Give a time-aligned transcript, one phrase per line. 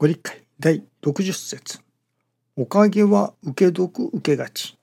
[0.00, 1.80] ご理解第60節
[2.54, 4.78] おかげは受け得受けがち。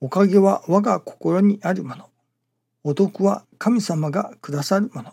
[0.00, 2.08] おかげは我が心にあるもの。
[2.82, 5.12] お得は神様がくださるもの。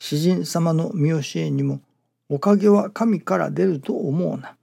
[0.00, 1.80] 詩人様の見教えにも、
[2.28, 4.56] おかげは神から出ると思うな。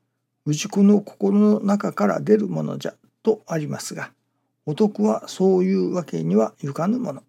[0.45, 4.11] 氏子の心の中から出るものじゃとありますが、
[4.65, 7.23] お得はそういうわけにはいかぬもの。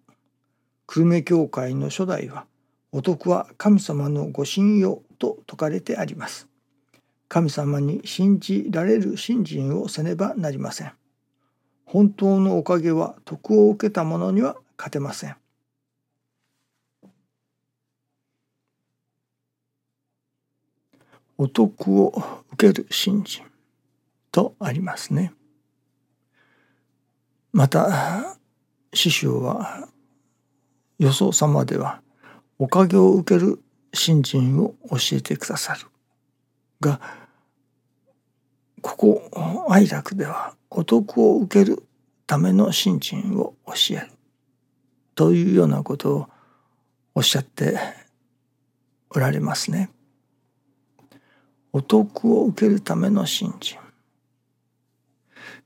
[0.89, 2.47] 久留米教会の初代は、
[2.91, 6.49] お得は神様のご信用と説かれてあります。
[7.29, 10.93] 神様に信じられる信心をせねばなりません。
[11.85, 15.37] 本当のおかげは徳を受けた者には勝てません。
[21.39, 22.13] お得を
[22.53, 23.45] 受ける信心
[24.33, 25.33] とありますね。
[27.53, 28.37] また
[28.93, 29.89] 師匠は
[30.99, 32.03] 予想様では
[32.59, 33.63] おかげを受ける
[33.93, 35.87] 信心を教えてくださる
[36.81, 37.01] が
[38.81, 41.83] ここ愛楽ではお得を受ける
[42.27, 44.09] ための信心を教える
[45.15, 46.29] というようなことを
[47.15, 47.79] おっしゃって
[49.11, 49.91] おられますね。
[51.73, 53.79] お得を受けるための信心。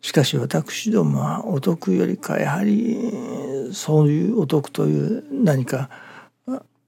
[0.01, 5.89] しかし私どもはお得よりかやはりそういうお得という何か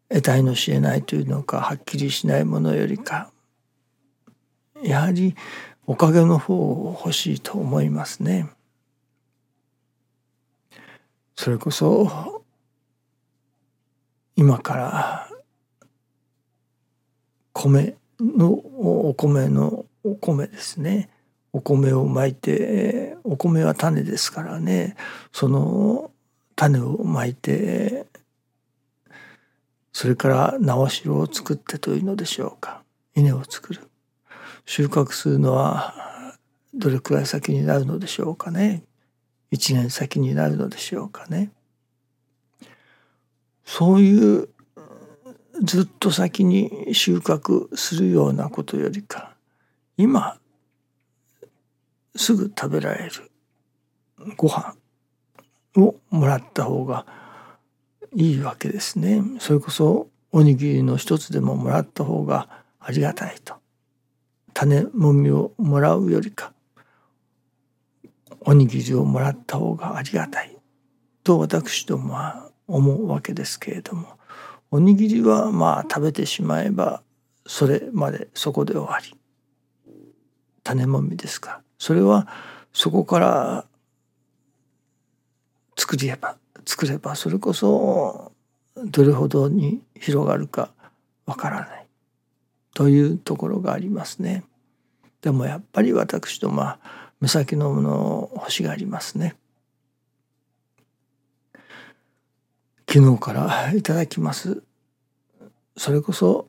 [0.08, 3.30] 得体の知れないというのかはっきりしないものよりか
[4.82, 5.34] やはり
[5.86, 8.50] おかげの方を欲しいと思いますね。
[11.36, 12.42] それこそ
[14.36, 15.28] 今から
[17.52, 21.10] 米のお米のお米ですね
[21.52, 24.96] お米をまいてお米は種ですからね
[25.32, 26.10] その
[26.54, 28.06] 種をまいて
[29.96, 32.82] それから直しを作ってというのでしょうか。
[33.14, 33.80] 稲を作る。
[34.66, 36.34] 収穫するのは
[36.74, 38.82] どれくらい先になるのでしょうかね。
[39.50, 41.50] 一年先になるのでしょうかね。
[43.64, 44.50] そういう
[45.62, 49.32] ずっと先に収穫するようなことよりか
[49.96, 50.36] 今
[52.14, 53.30] すぐ食べられる
[54.36, 54.74] ご飯
[55.74, 57.25] をもらった方が
[58.14, 59.22] いいわけですね。
[59.40, 63.54] それこそおにぎりの一つでももらった方がありがたいと。
[64.56, 66.54] 種もみをもらうよりか
[68.40, 70.56] おにぎりをもらった方がありがたい
[71.22, 74.18] と私どもは思うわけですけれども
[74.70, 77.02] おにぎりはまあ食べてしまえば
[77.46, 79.14] それまでそこで終わり
[80.62, 82.26] 種もみですかそれは
[82.72, 83.66] そこから
[85.76, 88.32] 作れば作ればそれこそ
[88.76, 90.72] どれほどに広がるか
[91.24, 91.86] わからない
[92.74, 94.44] というところがありますね。
[95.22, 96.78] でもやっぱり私どもは
[97.20, 99.34] 目先のものを欲しがりますね。
[102.88, 104.62] 昨日から いただきます。
[105.76, 106.48] それこそ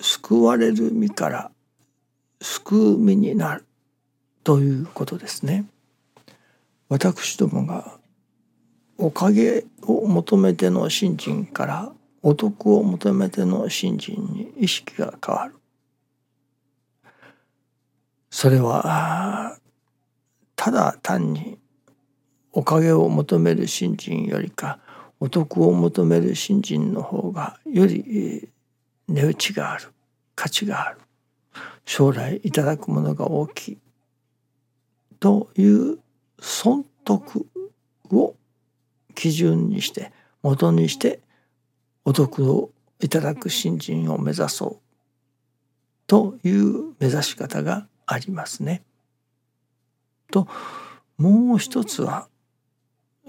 [0.00, 1.50] 救われる身から
[2.40, 3.64] 救う身になる
[4.42, 5.66] ということですね。
[6.88, 7.98] 私どもが
[8.98, 11.92] おかげを求めての信心から
[12.22, 15.54] お得を求めての信心に意識が変わる。
[18.30, 19.58] それは
[20.56, 21.58] ただ単に
[22.52, 24.78] おかげを求める信心よりか
[25.20, 28.48] お得を求める信心の方がより
[29.08, 29.92] 値打ちがある。
[30.34, 30.98] 価値がある。
[31.84, 33.78] 将来いただくものが大きい。
[35.20, 35.98] という
[36.40, 37.46] 損得
[38.10, 38.34] を
[39.12, 40.12] 基準にして
[40.42, 41.20] 元にして
[42.04, 44.76] お得をいただく信心を目指そう
[46.06, 48.82] という目指し方がありますね。
[50.30, 50.48] と
[51.18, 52.28] もう一つは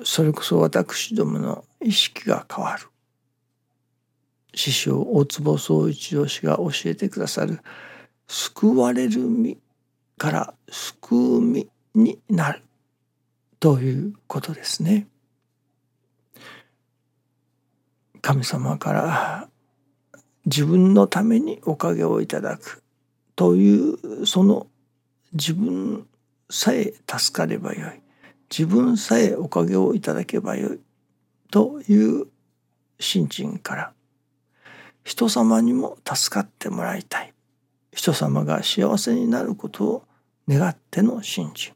[0.03, 2.87] それこそ私どもの意識が変わる
[4.55, 7.59] 師匠大坪宗一郎氏が教えてくださる
[8.27, 9.57] 救われる身
[10.17, 12.61] から救う身になる
[13.59, 15.07] ということですね。
[18.23, 19.49] 神様から
[20.45, 22.81] 自分のためにおかげをいただく
[23.35, 24.67] というその
[25.33, 26.07] 自分
[26.49, 28.01] さえ助かればよい。
[28.49, 30.79] 自分さえおかげをいただけばよい。
[31.51, 32.27] という
[32.97, 33.93] 信心から
[35.03, 37.33] 人様にも助かってもらいたい。
[37.91, 40.03] 人様が幸せになることを
[40.47, 41.73] 願っての信心。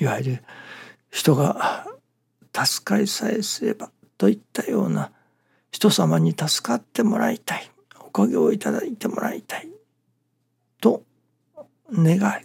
[0.00, 0.44] いわゆる
[1.12, 1.86] 人が
[2.52, 5.12] 助かりさえすればといったような
[5.70, 7.70] 人様に助かってもらいたい。
[8.00, 9.68] おかげをいただいてもらいたい。
[10.80, 11.02] と
[11.92, 12.44] 願い。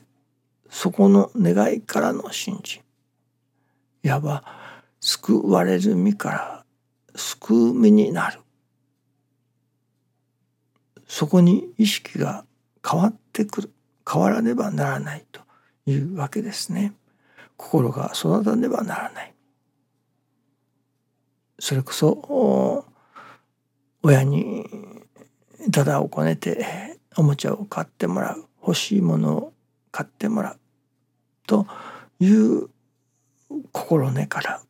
[0.69, 2.81] そこの願いからの信心
[4.03, 4.43] いわば
[4.99, 6.65] 救われる身から
[7.15, 8.39] 救う身になる。
[11.07, 12.45] そこに意識が
[12.87, 13.71] 変わってくる。
[14.11, 15.41] 変わらねばならないと
[15.85, 16.93] いうわけですね。
[17.57, 19.33] 心が育たねばならない。
[21.59, 22.85] それこそ
[24.01, 24.65] 親に
[25.69, 29.53] だだをこねておもちゃを買ってもらう欲しいものを
[29.91, 30.59] 買ってもらう
[31.45, 31.67] と
[32.19, 32.69] いう
[33.71, 34.61] 心根から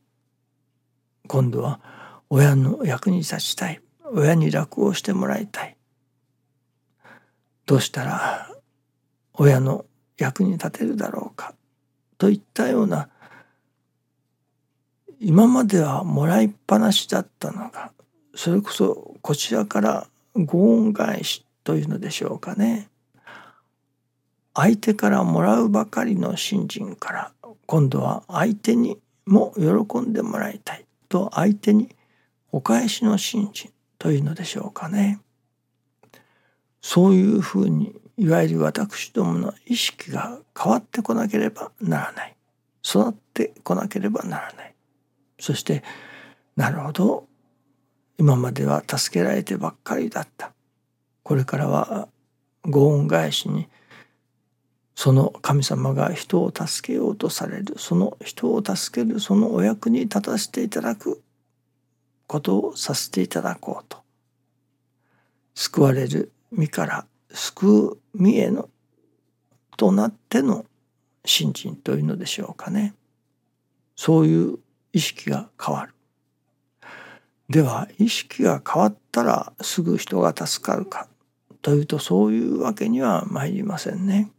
[1.28, 1.80] 今度は
[2.30, 3.82] 親の役に立ちたい
[4.12, 5.76] 親に楽をしてもらいたい。
[7.68, 8.50] どうしたら
[9.34, 9.86] 親の
[10.18, 11.54] 役に立てるだろうか
[12.18, 13.10] といったような
[15.22, 17.92] 今まではもらいっぱなしだったのが
[18.36, 22.90] それこそこちらからご恩返しというのでしょうかね。
[24.54, 27.32] 相手からもらうばかりの信心から
[27.66, 31.90] 今度は相手にも喜んでもらいたいと相手に
[32.52, 35.20] お返しの信心というのでしょうかね。
[36.82, 42.36] そういうふうにいわゆる私どもの意識が変わってこなければならない。
[42.84, 44.76] 育ってこなければならない。
[45.40, 45.84] そして
[46.56, 47.28] なるほど。
[48.18, 50.52] 今までは助けられてばっかりだった。
[51.24, 52.10] これからは
[52.64, 53.70] ご恩返しに
[54.94, 61.22] その神様が人を助けようとされるその人を助けるそのお役に立たせていただく
[62.28, 64.00] ことをさせていただこうと。
[65.56, 68.70] 救われる身から救う身への
[69.78, 70.66] となっての
[71.24, 72.94] 信心というのでしょうかね。
[73.96, 74.60] そういう
[74.94, 75.94] 意識が変わる
[77.50, 81.08] では意識が変わったらすぐ人が助かるか
[81.62, 84.32] というとそういうわけには参りませんね。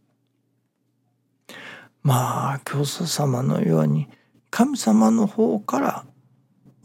[2.03, 4.07] まあ教祖様のように
[4.49, 6.05] 神様の方から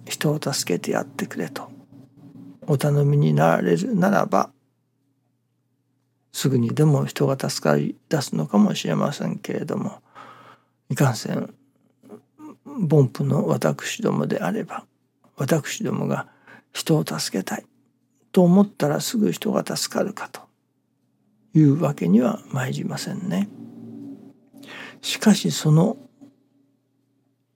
[0.05, 1.71] 人を助けてやってくれと
[2.67, 4.51] お頼みになられるならば
[6.33, 10.03] すぐにでも人が助かり出すのかもしれませんけれども
[10.91, 11.55] いかんせん
[12.67, 14.85] 凡夫の私どもであれば
[15.37, 16.27] 私どもが
[16.73, 17.65] 人を助けたい
[18.33, 20.41] と思ったらすぐ人が助かるかと
[21.55, 23.49] いうわけには参りませんね。
[25.01, 25.97] しかしその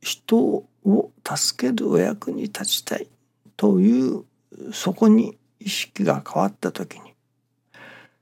[0.01, 3.09] 人を助けるお役に立ちたい
[3.57, 4.25] という
[4.73, 7.13] そこに意識が変わった時に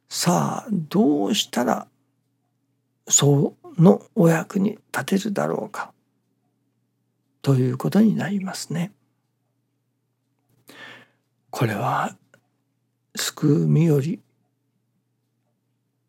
[0.08, 1.86] さあどうしたら
[3.06, 5.92] そのお役に立てるだろうか
[7.42, 8.92] ということになりますね。
[11.50, 12.16] これは
[13.16, 14.20] 救う身より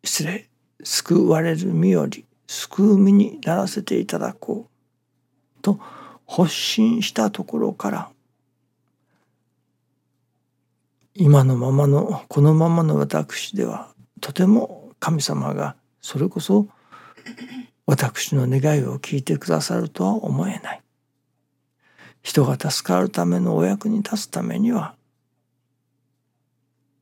[0.04, 0.50] 失礼
[0.84, 5.80] 救われる身より救う身にならせていただこうと
[6.28, 8.10] 発信したところから
[11.16, 16.68] 今のままのこのままの私ではとても神様がそれこそ
[17.86, 20.82] 私の願いを聞いてくださるとは思えない
[22.30, 24.94] 人が助かるためのお役に立つためには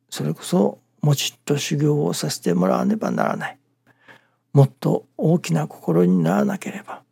[0.10, 3.58] それこそもちっと修行をさせてもらわねばならない。
[4.54, 7.04] もっと大きな心にならなければ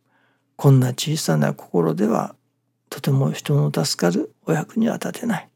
[0.56, 2.34] こんな小さな心では
[2.88, 5.48] とても人の助かるお役には立てない。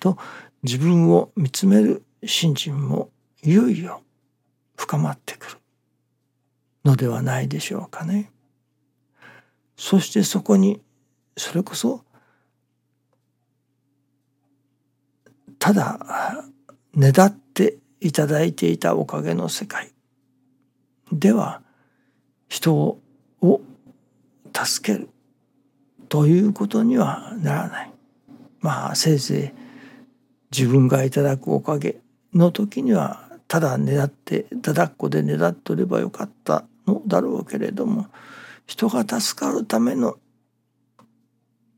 [0.00, 0.16] と
[0.62, 3.10] 自分を見つめる信心も
[3.42, 4.00] いよいよ
[4.74, 5.56] 深まってくる。
[6.86, 8.32] のではないでしょうかね。
[9.76, 10.80] そしてそこに
[11.36, 12.04] それこそ
[15.58, 16.44] ただ
[16.94, 19.92] ねだっていただいていたおかげの世界
[21.12, 21.62] では
[22.48, 23.00] 人を
[24.54, 25.08] 助ける
[26.08, 27.90] ということにはならない。
[28.60, 29.60] まあせいぜい
[30.56, 31.98] 自分がいただくおかげ
[32.32, 38.06] の時にはただねだってだだっこでねだっとればよかったのだろうけれども
[38.66, 40.16] 人が助かるための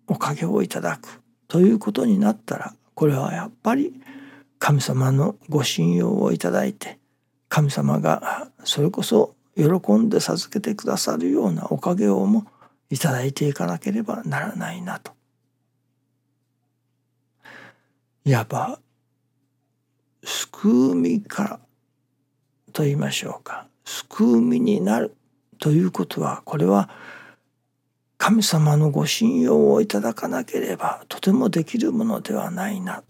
[0.09, 3.95] おかげをいただくということになったらこれはやっぱり
[4.59, 6.99] 神様のご信用をいただいて
[7.49, 12.47] 神様がそれこそ喜んで授けてくださるようなおかげをも
[12.91, 15.13] いただいていかなければならないなと。
[18.25, 18.79] いわば
[20.23, 21.61] 救う身から
[22.73, 25.17] と言いましょうか救う身になる
[25.59, 26.91] ということはこれは
[28.19, 33.05] 神様のご信用をいただかなければとてもできるものではないな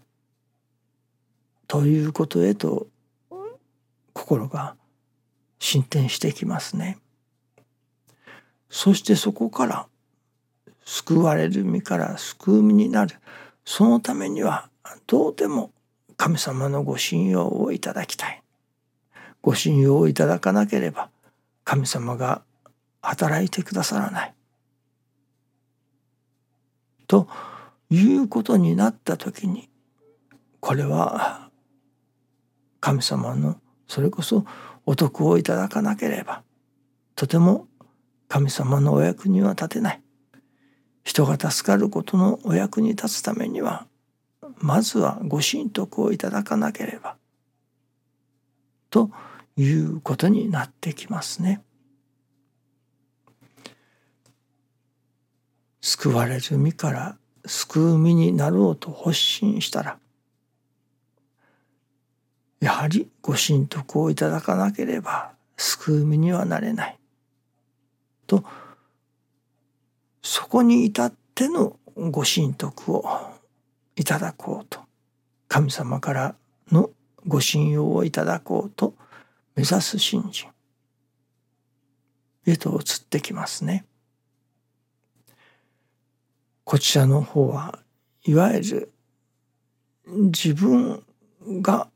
[1.67, 2.87] ということへと
[4.13, 4.75] 心が
[5.57, 6.99] 進展してきますね。
[8.69, 9.87] そしてそこから
[10.85, 13.15] 救われる身から救う身になる
[13.65, 14.69] そのためには
[15.07, 15.71] どうでも
[16.17, 18.43] 神様のご信用をいただきたい。
[19.41, 21.09] ご信用をいただかなければ
[21.63, 22.43] 神様が
[23.01, 24.33] 働いてくださらない。
[27.09, 27.27] と
[27.89, 29.67] いうことになった時に
[30.59, 31.49] これは
[32.79, 34.45] 神様のそれこそ
[34.85, 36.43] お得をいただかなければ
[37.15, 37.67] とても
[38.27, 40.01] 神様のお役には立てない
[41.03, 43.87] 人が助かることのお役に立つためには
[44.59, 47.17] まずはご神徳をいただかなければ
[48.91, 49.09] と
[49.57, 51.63] いうことになってきますね。
[55.89, 57.17] 救われる身から
[57.47, 59.97] 救う身になろうと発信したら
[62.59, 66.99] やはりご神徳をいただかなければ救う身にはなれない。
[68.27, 68.43] と
[70.21, 73.05] そこに至ってのご神徳を
[73.95, 74.81] いただこうと。
[75.47, 76.35] 神様から
[76.71, 76.91] の
[77.25, 78.93] ご信用をいただこうと
[79.55, 80.49] 目指す信心。
[82.45, 83.85] へと移ってきますね。
[86.69, 87.79] こちらの方は
[88.25, 88.91] いわゆる
[90.05, 91.03] 自分
[91.63, 91.87] が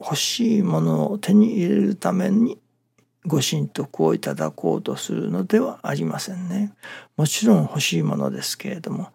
[0.00, 2.58] 欲しいものを手に入れるために
[3.26, 6.72] ご神徳をいただこうとするのではありませんね。
[7.16, 9.12] もちろん欲しいものですけれども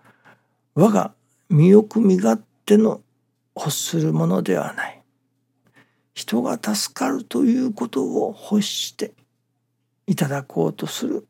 [0.73, 1.11] 我が
[1.49, 3.01] 身欲身勝手の
[3.57, 5.01] 欲するものではない。
[6.13, 9.11] 人が助かるということを欲して
[10.07, 11.27] いただこうとする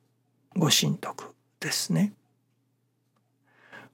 [0.55, 2.13] ご神徳ですね。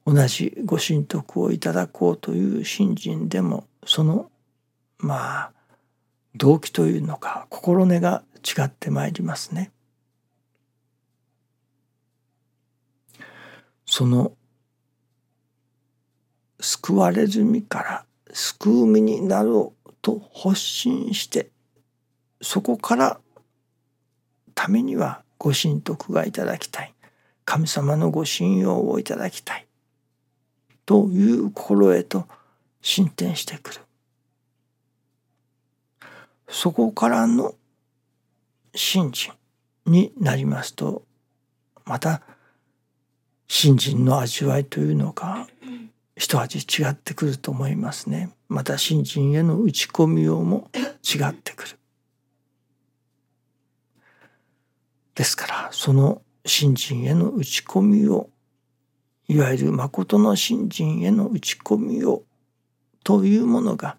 [0.08, 4.32] 同じご神徳をいただこうという信心でもその
[5.00, 5.52] まあ
[6.34, 9.70] 動機というのか心根が違ってまいりますね。
[13.86, 14.32] その
[16.62, 21.50] 救われる身から救う身になろうと発信して
[22.42, 23.20] そこから
[24.56, 26.94] ためにはご神徳がいただきたい
[27.44, 29.67] 神様のご信用をいただきたい
[30.88, 32.26] という心へと
[32.82, 33.82] 進展してくる。
[36.48, 37.56] そこからの
[38.74, 39.34] 信心
[39.86, 41.04] になりますと
[41.84, 42.22] また
[43.50, 45.46] 信心の味わいというのが
[46.16, 48.32] 一味違ってくると思いますね。
[48.48, 50.70] また信心への打ち込みようも
[51.04, 51.78] 違ってくる。
[55.16, 58.30] ですからその信心への打ち込みを
[59.28, 62.24] いわゆる誠の信心への打ち込みを
[63.04, 63.98] というものが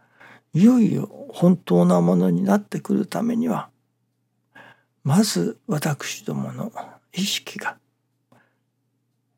[0.55, 3.69] いよいよ本当なものになってくるためには
[5.05, 6.73] まず私どもの
[7.13, 7.77] 意識が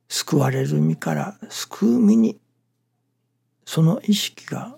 [0.08, 2.38] 救われる身から救う身に
[3.64, 4.76] その意識が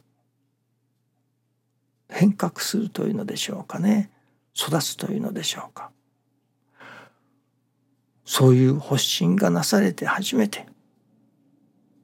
[2.10, 4.10] 変革するというのでしょうかね。
[4.54, 5.90] 育つというのでしょうか
[8.24, 10.66] そういう発信がなされて初めて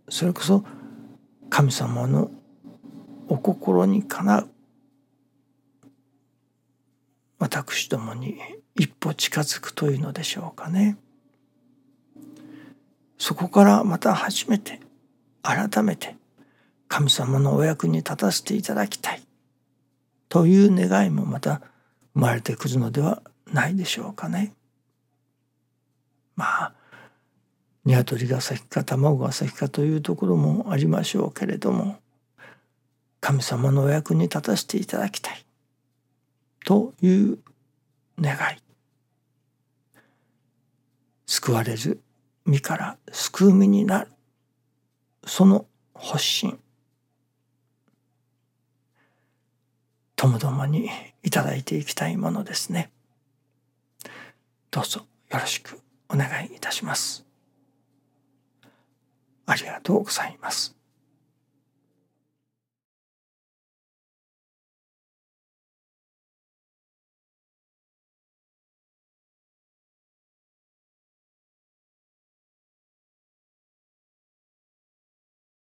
[0.09, 0.65] それこそ
[1.51, 2.31] 神様の
[3.29, 4.49] お心にかなう
[7.39, 8.39] 私どもに
[8.75, 10.97] 一歩近づくというのでしょうかね。
[13.19, 14.81] そこからまた初めて
[15.43, 16.17] 改めて
[16.89, 19.23] 神様のお役に立たせていただきたい
[20.29, 21.61] という願いもまた
[22.15, 23.23] 生まれてくるのでは
[23.53, 24.53] ないでしょうかね。
[26.37, 26.73] まあ
[27.89, 31.97] 鶏が先か卵が先かというところもありましょうけれども
[33.21, 35.45] 神様のお役に立たせていただきたい。
[36.65, 37.39] という
[38.21, 38.37] 願い。
[41.27, 42.01] 救われる
[42.47, 44.09] 身から救う身になる。
[45.27, 46.59] その発信。
[50.15, 50.89] ともどもに
[51.23, 52.91] いただいていきたいものですね。
[54.71, 57.28] どうぞよろしくお願いいたします。
[59.49, 60.78] ありがとうございます。